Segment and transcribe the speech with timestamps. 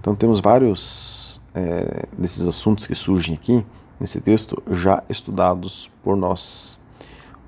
[0.00, 3.64] Então temos vários é, desses assuntos que surgem aqui
[3.98, 6.78] nesse texto já estudados por nós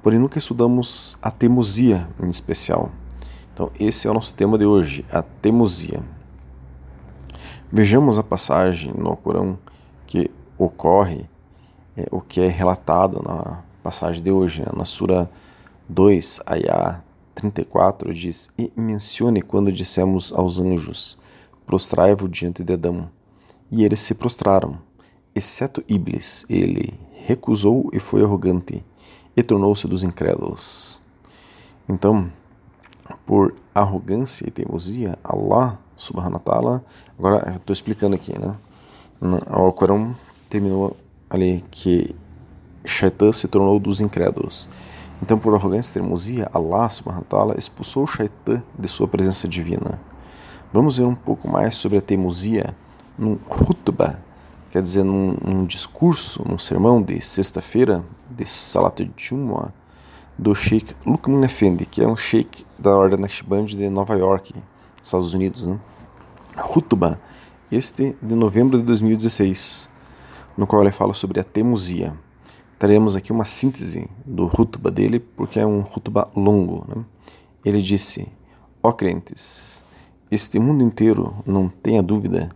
[0.07, 2.93] porém nunca estudamos a teimosia em especial.
[3.53, 6.01] Então, esse é o nosso tema de hoje, a teimosia.
[7.73, 9.59] Vejamos a passagem no Corão
[10.07, 11.29] que ocorre,
[11.97, 14.69] é, o que é relatado na passagem de hoje, né?
[14.77, 15.29] na Sura
[15.89, 17.03] 2, Ayah
[17.35, 21.19] 34, diz: E mencione quando dissemos aos anjos:
[21.67, 23.11] Prostrai-vos diante de Adão.
[23.73, 24.79] E eles se prostraram,
[25.35, 26.95] exceto Iblis, ele
[27.25, 28.85] recusou e foi arrogante
[29.37, 31.03] e tornou-se dos incrédulos.
[31.89, 32.33] Então,
[33.27, 36.85] por arrogância e teimosia, Allah subhanahu wa ta'ala,
[37.19, 38.55] agora estou explicando aqui, né?
[39.21, 40.17] O Corão
[40.49, 40.97] terminou
[41.29, 42.15] ali que
[42.85, 44.69] Shaitan se tornou dos incrédulos.
[45.23, 50.01] Então, por arrogância e teimosia, Allah subhanahu wa ta'ala expulsou Shaitan de sua presença divina.
[50.73, 52.77] Vamos ver um pouco mais sobre a teimosia
[53.19, 54.19] no Hutbah,
[54.77, 59.73] quer dizer, num, num discurso, num sermão de sexta-feira de Salat Jumu'ah
[60.39, 64.55] do Sheikh Lukman Effendi, que é um sheikh da Ordem Naqshband de Nova York,
[65.03, 65.81] Estados Unidos, né?
[66.77, 67.19] Hutuba,
[67.73, 69.91] este de novembro de 2016,
[70.59, 72.13] no qual ele fala sobre a teimosia.
[72.79, 76.85] Teremos aqui uma síntese do Hutuba dele, porque é um Hutuba longo.
[76.87, 77.03] Né?
[77.65, 78.29] Ele disse:
[78.83, 79.87] Ó crentes,
[80.31, 82.51] este mundo inteiro, não tenha dúvida,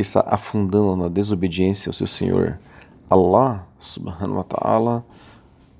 [0.00, 2.58] que está afundando na desobediência ao seu Senhor.
[3.10, 5.04] Allah subhanahu wa ta'ala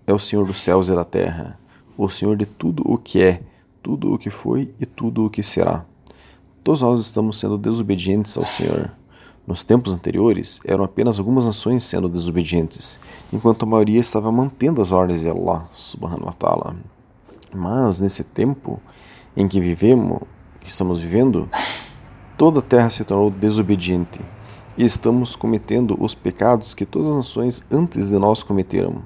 [0.07, 1.59] é o Senhor dos céus e da terra,
[1.97, 3.41] o Senhor de tudo o que é,
[3.83, 5.87] tudo o que foi e tudo o que será.
[6.63, 8.93] Todos nós estamos sendo desobedientes ao Senhor.
[9.47, 13.01] Nos tempos anteriores, eram apenas algumas nações sendo desobedientes,
[13.33, 16.77] enquanto a maioria estava mantendo as ordens de Allah subhanahu wa ta'ala.
[17.55, 18.83] Mas nesse tempo
[19.35, 20.19] em que vivemos,
[20.61, 21.49] que estamos vivendo,
[22.41, 24.19] toda a terra se tornou desobediente
[24.75, 29.05] e estamos cometendo os pecados que todas as nações antes de nós cometeram.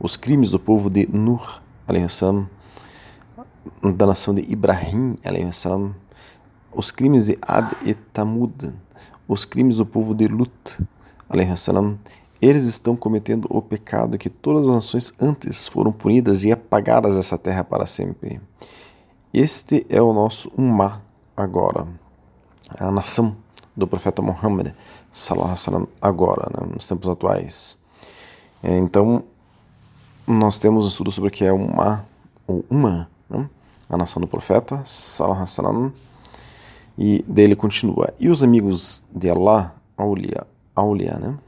[0.00, 1.60] Os crimes do povo de Nur,
[2.08, 2.48] salam,
[3.82, 5.14] da nação de Ibrahim,
[5.52, 5.94] salam,
[6.72, 8.72] os crimes de Ad e Tamud,
[9.28, 10.78] os crimes do povo de Lut,
[11.56, 11.98] salam,
[12.40, 17.36] eles estão cometendo o pecado que todas as nações antes foram punidas e apagadas dessa
[17.36, 18.40] terra para sempre.
[19.34, 21.02] Este é o nosso Ummah
[21.36, 21.86] agora
[22.78, 23.36] a nação
[23.76, 24.74] do profeta Muhammad
[25.10, 27.78] sallam, agora, né, nos tempos atuais.
[28.62, 29.24] Então,
[30.26, 32.06] nós temos um estudo sobre o que é uma,
[32.46, 33.48] ou uma, né,
[33.88, 35.92] a nação do profeta sallam,
[36.98, 38.12] e dele continua.
[38.20, 41.38] E os amigos de Allah, Aulia, Aulia né?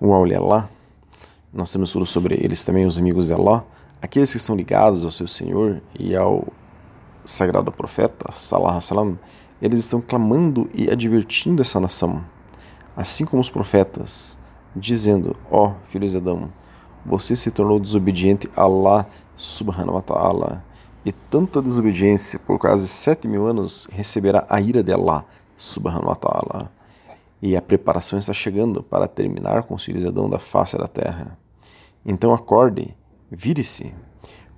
[0.00, 0.70] O Aulia Allah,
[1.52, 3.64] nós temos estudo sobre eles também, os amigos de Allah,
[4.00, 6.48] aqueles que são ligados ao seu Senhor e ao
[7.24, 9.18] sagrado profeta, salam,
[9.60, 12.24] eles estão clamando e advertindo essa nação,
[12.96, 14.38] assim como os profetas,
[14.74, 16.52] dizendo: Ó oh, filhos de Adão,
[17.04, 20.64] você se tornou desobediente a Allah subhanahu wa ta'ala,
[21.04, 25.24] e tanta desobediência por quase sete mil anos receberá a ira de Allah,
[25.56, 26.70] subhanahu wa ta'ala.
[27.42, 30.86] E a preparação está chegando para terminar com os filhos de Adão da face da
[30.86, 31.38] terra.
[32.04, 32.94] Então acorde,
[33.30, 33.94] vire-se,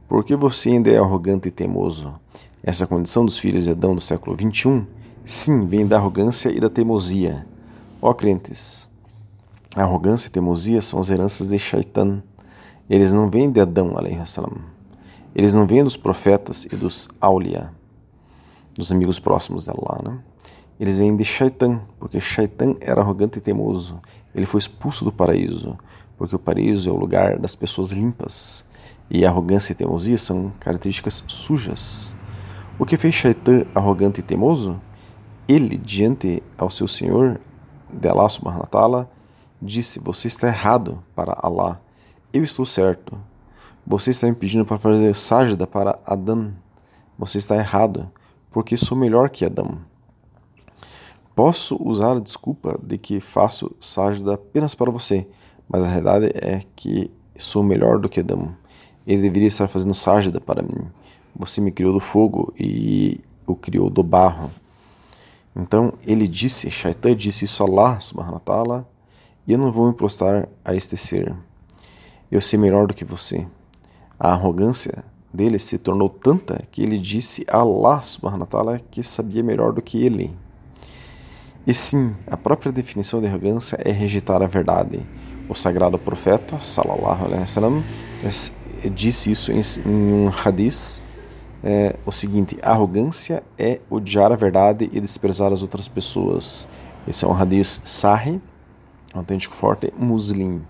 [0.08, 2.20] porque você ainda é arrogante e teimoso.
[2.64, 4.86] Essa condição dos filhos de Adão do século 21,
[5.24, 7.44] sim, vem da arrogância e da teimosia.
[8.00, 8.88] Ó crentes,
[9.74, 12.22] a arrogância e teimosia são as heranças de Shaitan.
[12.88, 13.94] Eles não vêm de Adão,
[14.24, 14.58] salam.
[15.34, 17.72] Eles não vêm dos profetas e dos Aulia,
[18.76, 20.18] dos amigos próximos de Allah, né?
[20.78, 24.00] Eles vêm de Shaitan, porque Shaitan era arrogante e teimoso.
[24.32, 25.76] Ele foi expulso do paraíso,
[26.16, 28.64] porque o paraíso é o lugar das pessoas limpas.
[29.10, 32.14] E a arrogância e teimosia são características sujas.
[32.78, 34.80] O que fez Shaitan arrogante e teimoso?
[35.46, 37.38] Ele, diante ao seu Senhor,
[37.92, 39.08] de Allah subhanahu wa
[39.60, 41.80] disse: Você está errado para Allah,
[42.32, 43.18] eu estou certo.
[43.86, 46.54] Você está me pedindo para fazer sajda para Adão.
[47.18, 48.10] Você está errado,
[48.50, 49.78] porque sou melhor que Adão.
[51.34, 55.28] Posso usar a desculpa de que faço sajda apenas para você,
[55.68, 58.56] mas a realidade é que sou melhor do que Adão.
[59.06, 60.86] Ele deveria estar fazendo sajda para mim.
[61.34, 64.50] Você me criou do fogo e o criou do barro.
[65.54, 68.88] Então ele disse, Shaitan disse isso a Allah subhanahu wa ta'ala,
[69.46, 71.34] e eu não vou me prostrar a este ser.
[72.30, 73.46] Eu sei melhor do que você.
[74.18, 79.02] A arrogância dele se tornou tanta que ele disse a Allah subhanahu wa ta'ala que
[79.02, 80.36] sabia melhor do que ele.
[81.66, 85.06] E sim, a própria definição de arrogância é rejeitar a verdade.
[85.48, 87.84] O sagrado profeta, sallallahu alaihi wasallam,
[88.94, 91.02] disse isso em, um hadith,
[91.62, 96.68] é, o seguinte, arrogância é odiar a verdade e desprezar as outras pessoas.
[97.06, 98.40] Esse é um hadith sahih,
[99.14, 100.62] autêntico forte, muslim.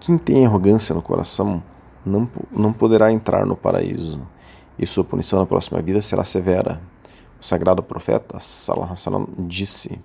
[0.00, 1.62] Quem tem arrogância no coração
[2.04, 4.26] não, não poderá entrar no paraíso,
[4.78, 6.80] e sua punição na próxima vida será severa.
[7.40, 10.00] O sagrado profeta Salah Salam disse: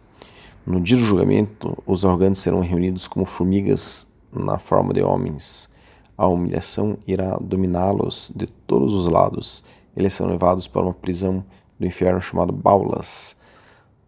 [0.65, 5.69] No dia do julgamento, os arrogantes serão reunidos como formigas na forma de homens.
[6.17, 9.63] A humilhação irá dominá-los de todos os lados.
[9.95, 11.43] Eles serão levados para uma prisão
[11.79, 13.35] do inferno chamada Baulas,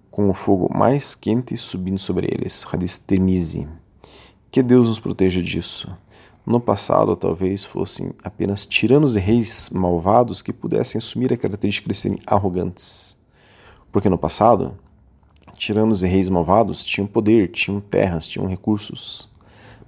[0.10, 2.66] com o fogo mais quente subindo sobre eles.
[2.72, 3.68] Hadith Temizi.
[4.50, 5.96] Que Deus nos proteja disso.
[6.46, 11.94] No passado, talvez fossem apenas tiranos e reis malvados que pudessem assumir a característica de
[11.94, 13.18] serem arrogantes.
[13.92, 14.78] Porque no passado,
[15.58, 19.30] tiranos e reis malvados tinham poder, tinham terras, tinham recursos.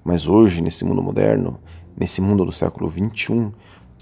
[0.04, 1.60] Mas hoje, nesse mundo moderno,
[1.96, 3.52] nesse mundo do século XXI,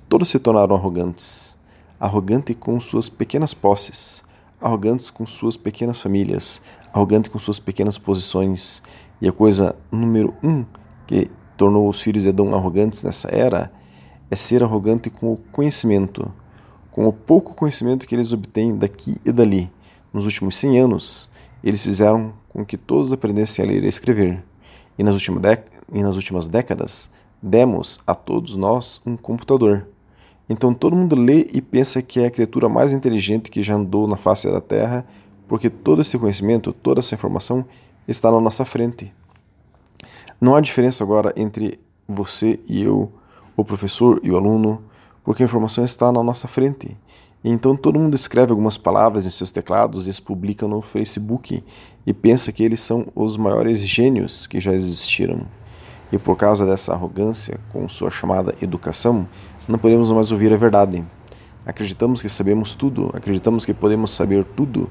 [0.09, 1.56] todos se tornaram arrogantes.
[1.99, 4.23] Arrogante com suas pequenas posses,
[4.61, 6.61] arrogantes com suas pequenas famílias,
[6.94, 8.83] arrogante com suas pequenas posições.
[9.21, 10.65] E a coisa número um
[11.07, 13.71] que tornou os filhos de Adão arrogantes nessa era
[14.29, 16.31] é ser arrogante com o conhecimento,
[16.91, 19.71] com o pouco conhecimento que eles obtêm daqui e dali.
[20.13, 21.31] Nos últimos 100 anos,
[21.63, 24.44] eles fizeram com que todos aprendessem a ler e a escrever.
[24.97, 25.41] E nas, últimas
[25.94, 27.09] e nas últimas décadas,
[27.41, 29.88] demos a todos nós um computador.
[30.49, 34.07] Então todo mundo lê e pensa que é a criatura mais inteligente que já andou
[34.07, 35.05] na face da Terra,
[35.47, 37.65] porque todo esse conhecimento, toda essa informação
[38.07, 39.13] está na nossa frente.
[40.39, 43.11] Não há diferença agora entre você e eu,
[43.55, 44.83] o professor e o aluno,
[45.23, 46.95] porque a informação está na nossa frente.
[47.44, 51.63] Então todo mundo escreve algumas palavras em seus teclados e as publica no Facebook
[52.06, 55.45] e pensa que eles são os maiores gênios que já existiram.
[56.11, 59.27] E por causa dessa arrogância com sua chamada educação,
[59.68, 61.04] não podemos mais ouvir a verdade.
[61.66, 64.90] Acreditamos que sabemos tudo, acreditamos que podemos saber tudo,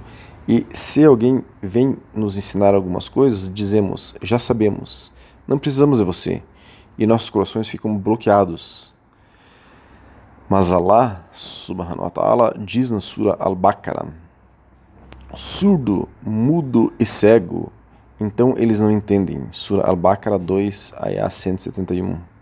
[0.49, 5.13] e se alguém vem nos ensinar algumas coisas, dizemos: já sabemos.
[5.47, 6.43] Não precisamos de você.
[6.99, 8.95] E nossos corações ficam bloqueados.
[10.49, 14.07] Mas Allah, subhanahu wa ta'ala, diz na Sura Al-Baqarah:
[15.35, 17.73] surdo, mudo e cego,
[18.21, 19.47] então eles não entendem.
[19.51, 22.36] Sura Al-Baqarah 2, ayah 171.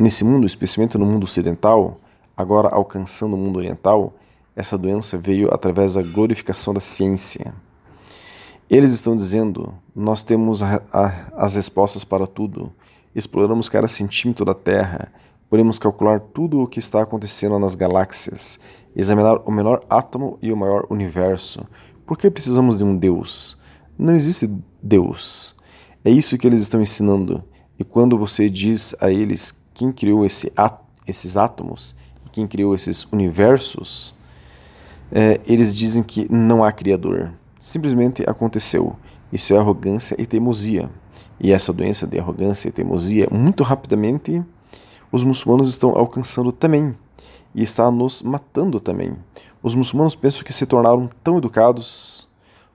[0.00, 2.00] Nesse mundo, especialmente no mundo ocidental,
[2.34, 4.14] agora alcançando o mundo oriental,
[4.56, 7.52] essa doença veio através da glorificação da ciência.
[8.70, 11.12] Eles estão dizendo: nós temos a, a,
[11.44, 12.72] as respostas para tudo,
[13.14, 15.12] exploramos cada centímetro da Terra,
[15.50, 18.58] podemos calcular tudo o que está acontecendo nas galáxias,
[18.96, 21.60] examinar o menor átomo e o maior universo.
[22.06, 23.58] Por que precisamos de um Deus?
[23.98, 24.50] Não existe
[24.82, 25.54] Deus.
[26.02, 27.44] É isso que eles estão ensinando.
[27.78, 30.52] E quando você diz a eles quem criou esse
[31.06, 31.96] esses átomos,
[32.30, 34.14] quem criou esses universos,
[35.10, 37.32] é, eles dizem que não há Criador.
[37.58, 38.94] Simplesmente aconteceu.
[39.32, 40.90] Isso é arrogância e teimosia.
[41.40, 44.44] E essa doença de arrogância e teimosia, muito rapidamente,
[45.10, 46.94] os muçulmanos estão alcançando também.
[47.54, 49.16] e está nos matando também.
[49.62, 52.28] Os muçulmanos pensam que se tornaram tão educados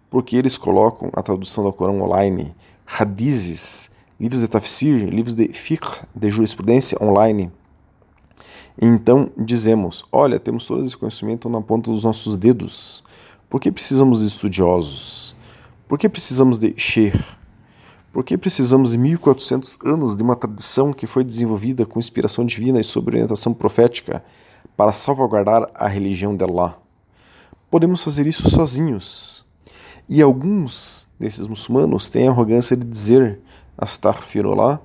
[0.09, 2.53] porque eles colocam a tradução do Corão online,
[2.99, 7.51] hadizes, livros de tafsir, livros de fiqh, de jurisprudência online.
[8.81, 13.03] Então dizemos: olha, temos todo esse conhecimento na ponta dos nossos dedos.
[13.49, 15.35] Por que precisamos de estudiosos?
[15.87, 17.23] Por que precisamos de sheikh?
[18.11, 22.79] Por que precisamos de 1400 anos de uma tradição que foi desenvolvida com inspiração divina
[22.79, 24.23] e sob orientação profética
[24.75, 26.77] para salvaguardar a religião de Allah?
[27.69, 29.45] Podemos fazer isso sozinhos.
[30.07, 33.41] E alguns desses muçulmanos têm a arrogância de dizer
[33.77, 34.79] Astaghfirullah,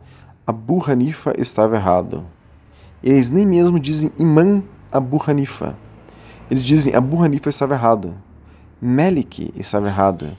[0.46, 2.26] Abu Hanifa estava errado.
[3.02, 5.78] Eles nem mesmo dizem Imam Abu Hanifa.
[6.50, 8.14] Eles dizem Abu Hanifa estava errado.
[8.80, 10.36] Malik estava errado.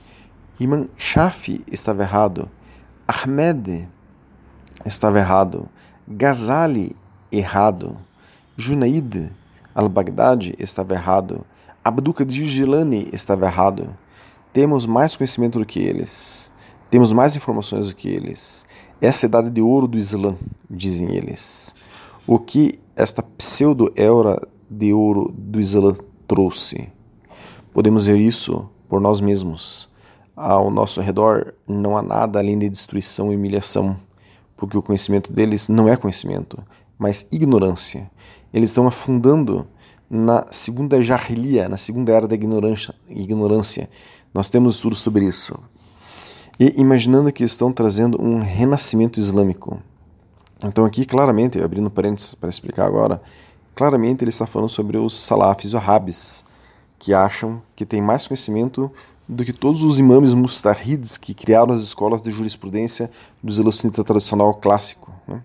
[0.60, 2.50] Imam Shafi estava errado.
[3.08, 3.90] Ahmed
[4.86, 5.68] estava errado,
[6.08, 6.96] Ghazali
[7.30, 7.98] errado,
[8.56, 9.34] Junaid
[9.76, 11.46] al-Baghdadi estava errado,
[11.84, 13.90] Abdul Qadir Gilani estava errado.
[14.54, 16.52] Temos mais conhecimento do que eles,
[16.92, 18.68] temos mais informações do que eles.
[19.02, 20.36] Essa é a idade de ouro do Islã,
[20.70, 21.74] dizem eles.
[22.28, 25.96] O que esta pseudo-era de ouro do Islã
[26.28, 26.88] trouxe?
[27.74, 29.92] Podemos ver isso por nós mesmos
[30.36, 33.96] ao nosso redor não há nada além de destruição e humilhação,
[34.58, 36.58] porque o conhecimento deles não é conhecimento,
[36.98, 38.10] mas ignorância.
[38.54, 39.68] Eles estão afundando
[40.10, 42.94] na segunda jarrilia, na segunda era da ignorância.
[43.10, 43.90] ignorância.
[44.34, 45.58] Nós temos estudos sobre isso.
[46.64, 49.82] E imaginando que estão trazendo um renascimento islâmico.
[50.64, 53.20] Então aqui claramente, abrindo parênteses para explicar agora,
[53.74, 56.46] claramente ele está falando sobre os salafis, os wahhabis,
[57.00, 58.92] que acham que tem mais conhecimento
[59.28, 63.10] do que todos os imames mustahids que criaram as escolas de jurisprudência
[63.42, 65.12] do Islã sunita tradicional clássico.
[65.28, 65.42] Né?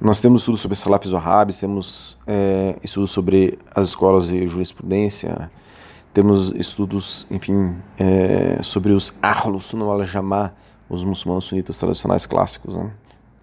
[0.00, 5.50] Nós temos estudos sobre salafis wahhabis, temos é, estudos sobre as escolas de jurisprudência,
[6.16, 10.50] temos estudos, enfim, é, sobre os Ahlus Sunnah al-Jamá,
[10.88, 12.90] os muçulmanos sunitas tradicionais clássicos, né?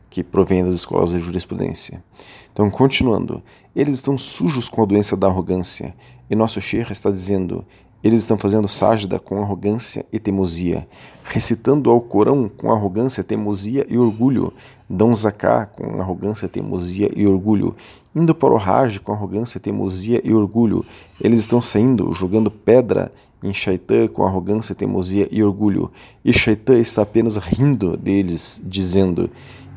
[0.09, 2.03] que provêm das escolas de jurisprudência.
[2.51, 3.43] Então, continuando,
[3.75, 5.95] eles estão sujos com a doença da arrogância,
[6.27, 7.63] e nosso Sheikh está dizendo:
[8.03, 10.85] eles estão fazendo sajda com arrogância e teimosia,
[11.23, 14.51] recitando ao Corão com arrogância, teimosia e orgulho,
[14.89, 17.73] dão zaká com arrogância, teimosia e orgulho,
[18.13, 20.85] indo para o Hajj com arrogância, teimosia e orgulho.
[21.19, 23.09] Eles estão saindo, jogando pedra
[23.41, 25.89] em Shaitã com arrogância, teimosia e orgulho.
[26.25, 29.29] E Shaitã está apenas rindo deles, dizendo: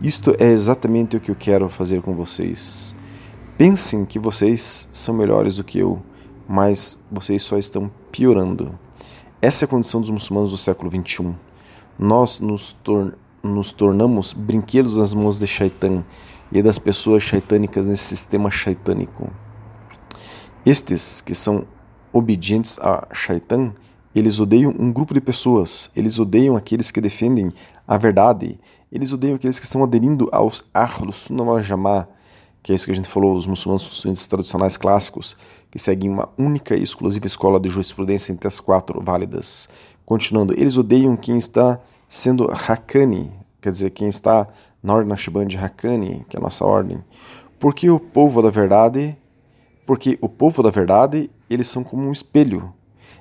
[0.02, 2.96] Isto é exatamente o que eu quero fazer com vocês.
[3.56, 6.02] Pensem que vocês são melhores do que eu
[6.48, 8.78] mas vocês só estão piorando.
[9.40, 11.34] Essa é a condição dos muçulmanos do século XXI.
[11.98, 16.04] Nós nos, tor nos tornamos brinquedos nas mãos de Shaitan
[16.50, 19.30] e das pessoas shaitânicas nesse sistema shaitânico.
[20.64, 21.66] Estes que são
[22.12, 23.72] obedientes a Shaitan,
[24.14, 27.52] eles odeiam um grupo de pessoas, eles odeiam aqueles que defendem
[27.86, 28.58] a verdade,
[28.90, 32.08] eles odeiam aqueles que estão aderindo aos Ahlus Sunnah Jama'ah,
[32.66, 35.36] que é isso que a gente falou, os muçulmanos tradicionais clássicos,
[35.70, 39.68] que seguem uma única e exclusiva escola de jurisprudência entre as quatro válidas.
[40.04, 44.48] Continuando, eles odeiam quem está sendo Hakani, quer dizer, quem está
[44.82, 47.04] na ordem Nashban de Hakani, que é a nossa ordem.
[47.56, 49.16] Porque o povo da verdade,
[49.86, 52.74] porque o povo da verdade, eles são como um espelho.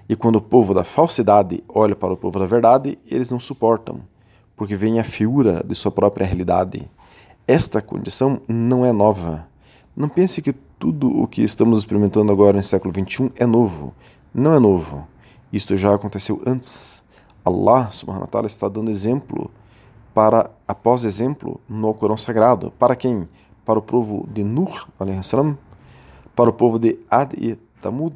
[0.09, 4.01] E quando o povo da falsidade olha para o povo da verdade, eles não suportam,
[4.55, 6.89] porque vem a figura de sua própria realidade.
[7.47, 9.47] Esta condição não é nova.
[9.95, 13.93] Não pense que tudo o que estamos experimentando agora no século XXI é novo.
[14.33, 15.07] Não é novo.
[15.53, 17.03] Isto já aconteceu antes.
[17.45, 19.51] Allah subhanahu wa ta'ala está dando exemplo
[20.13, 22.71] para após exemplo no Corão Sagrado.
[22.79, 23.27] Para quem?
[23.63, 24.87] Para o povo de Nuh,
[25.21, 25.55] salam,
[26.35, 28.15] para o povo de Ad e Tamud,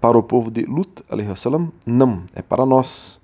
[0.00, 1.02] para o povo de Lut,
[1.34, 3.20] salam, não, é para nós.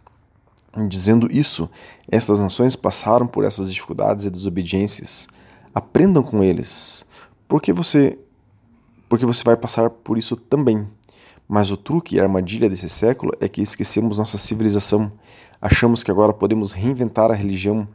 [0.89, 1.69] Dizendo isso,
[2.11, 5.29] essas nações passaram por essas dificuldades e desobediências.
[5.75, 7.05] Aprendam com eles,
[7.47, 8.19] porque você
[9.09, 10.89] porque você vai passar por isso também.
[11.47, 15.13] Mas o truque e a armadilha desse século é que esquecemos nossa civilização.
[15.61, 17.87] Achamos que agora podemos reinventar a religião.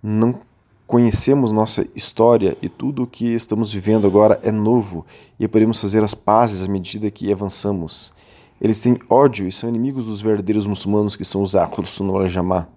[0.00, 0.40] Não
[0.86, 5.04] conhecemos nossa história e tudo o que estamos vivendo agora é novo
[5.38, 8.12] e podemos fazer as pazes à medida que avançamos.
[8.60, 12.68] Eles têm ódio e são inimigos dos verdadeiros muçulmanos que são os Ahlus Sunnah Jamá.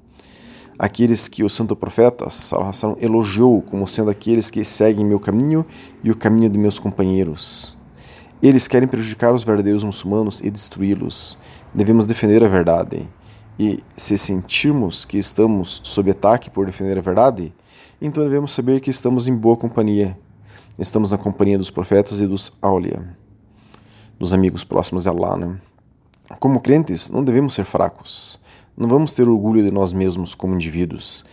[0.79, 5.65] Aqueles que o santo profeta Sallallahu elogiou como sendo aqueles que seguem meu caminho
[6.01, 7.77] e o caminho de meus companheiros.
[8.41, 11.37] Eles querem prejudicar os verdadeiros muçulmanos e destruí-los.
[11.73, 13.07] Devemos defender a verdade.
[13.59, 17.53] E se sentirmos que estamos sob ataque por defender a verdade,
[18.01, 20.17] então devemos saber que estamos em boa companhia.
[20.79, 23.15] estamos na companhia dos profetas e dos aulia,
[24.17, 25.61] dos amigos próximos a Allah, né?
[26.39, 28.39] Como crentes, não devemos ser fracos.
[28.75, 31.25] Não vamos ter orgulho de nós mesmos como indivíduos.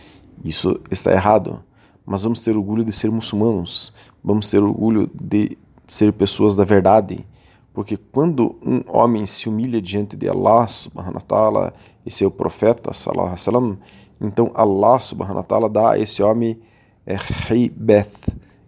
[0.43, 1.63] Isso está errado.
[2.05, 3.93] Mas vamos ter orgulho de ser muçulmanos.
[4.23, 5.57] Vamos ter orgulho de
[5.87, 7.25] ser pessoas da verdade.
[7.73, 11.73] Porque quando um homem se humilha diante de Allah subhanahu wa ta'ala
[12.05, 13.77] e seu profeta sallallahu alaihi
[14.19, 16.59] então Allah subhanahu wa ta'ala dá a esse homem
[17.07, 17.15] é,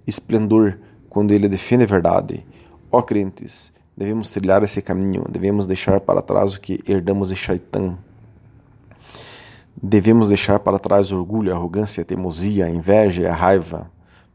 [0.07, 2.45] esplendor, quando ele defende a verdade.
[2.91, 3.71] Ó crentes,
[4.03, 7.97] devemos trilhar esse caminho, devemos deixar para trás o que herdamos de Shaitan.
[9.81, 13.89] Devemos deixar para trás orgulho, arrogância, teimosia, inveja e raiva.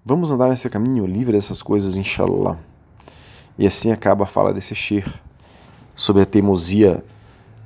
[0.04, 2.58] Vamos andar nesse caminho livre dessas coisas, inshallah.
[3.58, 5.04] E assim acaba a fala desse Shir
[5.94, 7.04] sobre a teimosia.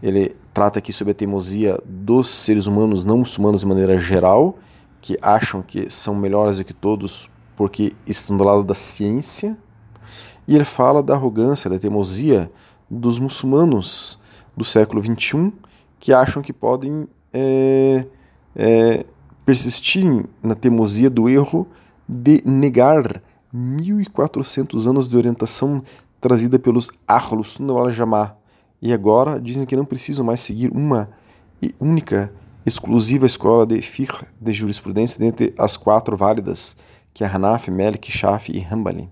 [0.02, 4.58] Ele trata aqui sobre a teimosia dos seres humanos não muçulmanos de maneira geral,
[5.00, 9.56] que acham que são melhores do que todos porque estão do lado da ciência.
[10.46, 12.50] E ele fala da arrogância, da teimosia
[12.90, 14.18] dos muçulmanos
[14.56, 15.52] do século XXI
[15.98, 18.04] que acham que podem é,
[18.56, 19.06] é,
[19.44, 21.66] persistir na teimosia do erro
[22.08, 23.22] de negar
[23.52, 25.80] 1400 anos de orientação
[26.20, 28.42] trazida pelos Ahlus Sunnah wal.
[28.80, 31.08] E agora dizem que não precisam mais seguir uma
[31.62, 32.32] e única
[32.66, 36.76] exclusiva escola de fiqh, de jurisprudência, dentre as quatro válidas,
[37.14, 39.08] que é Hanaf, Malik, Shafi e Hanbali.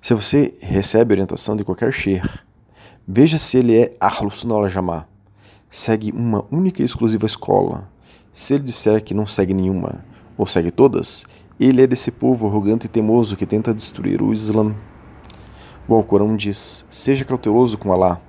[0.00, 2.28] Se você recebe orientação de qualquer sheikh,
[3.06, 4.44] veja se ele é Ahlus
[5.68, 7.90] segue uma única e exclusiva escola.
[8.32, 10.04] Se ele disser que não segue nenhuma,
[10.36, 11.24] ou segue todas,
[11.58, 14.74] ele é desse povo arrogante e teimoso que tenta destruir o Islã.
[15.88, 18.20] O Alcorão diz: Seja cauteloso com Alá.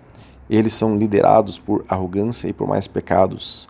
[0.50, 3.67] Eles são liderados por arrogância e por mais pecados.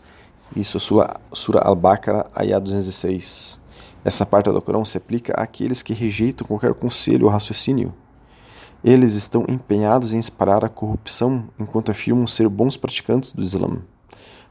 [0.56, 3.60] Isso é Sura Al-Baqarah, Ayah 216.
[4.08, 7.94] Essa parte do Alcorão se aplica àqueles que rejeitam qualquer conselho ou raciocínio
[8.84, 13.82] eles estão empenhados em espalhar a corrupção enquanto afirmam ser bons praticantes do Islã.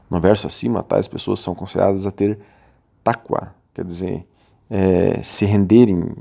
[0.09, 2.39] No verso acima, tais pessoas são consideradas a ter
[3.03, 4.27] taqwa, quer dizer,
[4.69, 6.15] é, se renderem,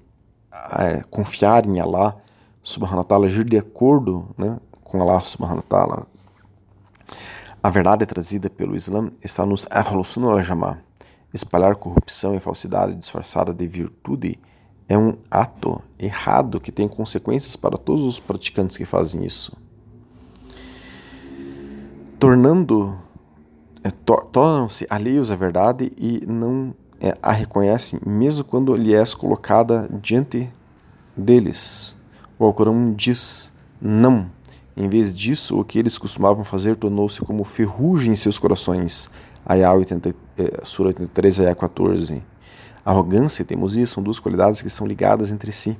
[0.78, 2.16] é, confiar em Allah
[2.62, 6.06] subhanahu wa ta'ala, agir de acordo né, com Allah subhanahu wa ta'ala.
[7.62, 10.78] A verdade trazida pelo Islã está nos Ahlus Sunnah wal
[11.36, 14.36] Espalhar corrupção e falsidade disfarçada de virtude
[14.88, 19.52] é um ato errado que tem consequências para todos os praticantes que fazem isso.
[22.18, 22.98] Tornando,
[23.84, 29.04] é, to, tornam-se alheios à verdade e não é, a reconhecem, mesmo quando lhe é
[29.14, 30.50] colocada diante
[31.14, 31.94] deles.
[32.38, 34.30] O Alcorão diz não.
[34.74, 39.10] Em vez disso, o que eles costumavam fazer tornou-se como ferrugem em seus corações.
[39.48, 42.22] Ayah 80, é, Sura 83, Ayah 14.
[42.84, 45.78] Arrogância e teimosia são duas qualidades que são ligadas entre si.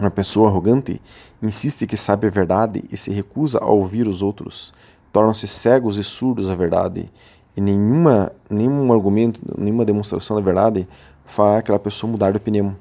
[0.00, 1.00] Uma pessoa arrogante
[1.42, 4.72] insiste que sabe a verdade e se recusa a ouvir os outros.
[5.12, 7.12] Tornam-se cegos e surdos à verdade.
[7.54, 10.88] E nenhuma, nenhum argumento, nenhuma demonstração da verdade
[11.26, 12.74] fará aquela pessoa mudar de opinião.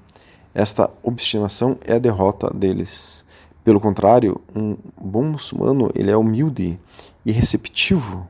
[0.53, 3.25] Esta obstinação é a derrota deles.
[3.63, 6.79] Pelo contrário, um bom muçulmano ele é humilde
[7.25, 8.27] e receptivo.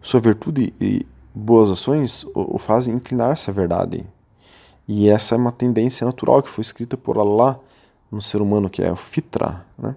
[0.00, 4.04] Sua virtude e boas ações o fazem inclinar-se à verdade.
[4.88, 7.60] E essa é uma tendência natural que foi escrita por Allah
[8.10, 9.64] no ser humano, que é o fitra.
[9.78, 9.94] Né?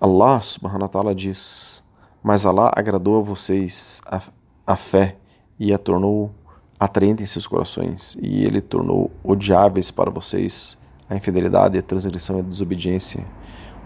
[0.00, 1.82] Allah subhanahu wa ta'ala diz:
[2.22, 4.20] Mas Allah agradou a vocês a,
[4.66, 5.16] a fé
[5.58, 6.30] e a tornou
[6.78, 10.76] atraente em seus corações, e ele tornou odiáveis para vocês
[11.08, 13.24] a infidelidade, a transgressão e a desobediência.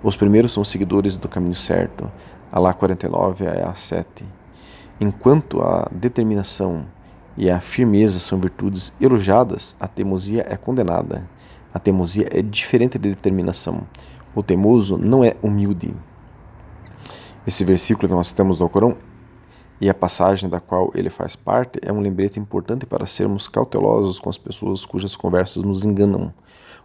[0.02, 2.10] Os primeiros são seguidores do caminho certo.
[2.50, 4.24] Allah 49, a 7.
[4.98, 6.86] Enquanto a determinação
[7.36, 11.28] e a firmeza são virtudes elogiadas, a teimosia é condenada.
[11.72, 13.82] A teimosia é diferente de determinação.
[14.34, 15.94] O teimoso não é humilde.
[17.46, 18.96] Esse versículo que nós temos no Corão
[19.78, 24.18] e a passagem da qual ele faz parte é um lembrete importante para sermos cautelosos
[24.18, 26.32] com as pessoas cujas conversas nos enganam.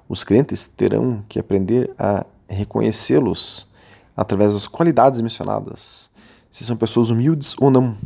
[0.10, 3.70] Os crentes terão que aprender a reconhecê-los
[4.16, 6.12] através das qualidades mencionadas,
[6.52, 7.98] se são pessoas humildes ou não,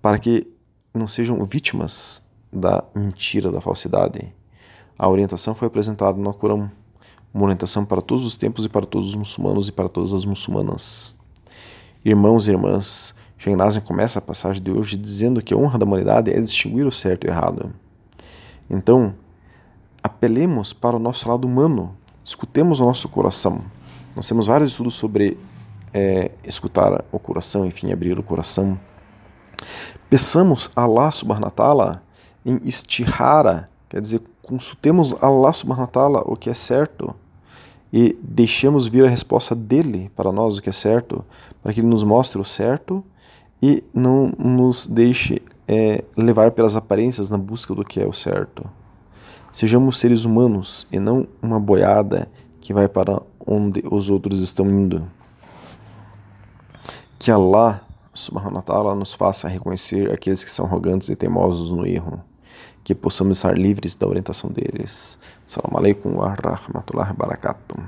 [0.00, 0.50] para que
[0.94, 4.32] não sejam vítimas da mentira, da falsidade.
[4.98, 6.70] A orientação foi apresentada no Corão,
[7.34, 10.24] uma orientação para todos os tempos e para todos os muçulmanos e para todas as
[10.24, 11.14] muçulmanas.
[12.02, 16.30] Irmãos e irmãs, Sheikh começa a passagem de hoje dizendo que a honra da humanidade
[16.30, 17.74] é distinguir o certo e o errado.
[18.70, 19.14] Então,
[20.02, 21.94] apelemos para o nosso lado humano,
[22.24, 23.60] escutemos o nosso coração.
[24.14, 25.36] Nós temos vários estudos sobre
[25.96, 28.78] é, escutar o coração, enfim, abrir o coração.
[30.10, 32.02] Peçamos a Allah subhanahu wa
[32.44, 37.16] em istihara, quer dizer, consultemos Allah subhanahu wa o que é certo
[37.90, 41.24] e deixemos vir a resposta dele para nós o que é certo,
[41.62, 43.02] para que ele nos mostre o certo
[43.62, 48.68] e não nos deixe é, levar pelas aparências na busca do que é o certo.
[49.50, 52.30] Sejamos seres humanos e não uma boiada
[52.60, 55.16] que vai para onde os outros estão indo.
[57.26, 57.82] Que Allah
[58.14, 62.22] subhanahu wa ta'ala nos faça reconhecer aqueles que são arrogantes e teimosos no erro,
[62.84, 65.18] que possamos estar livres da orientação deles.
[65.44, 67.82] Salam alaikum wa rahmatullahi barakatuh.